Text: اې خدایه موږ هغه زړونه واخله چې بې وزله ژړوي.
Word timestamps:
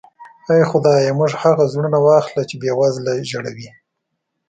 اې 0.51 0.57
خدایه 0.71 1.11
موږ 1.19 1.31
هغه 1.43 1.63
زړونه 1.71 1.97
واخله 2.07 2.41
چې 2.49 2.55
بې 2.61 2.71
وزله 2.79 3.11
ژړوي. 3.29 3.69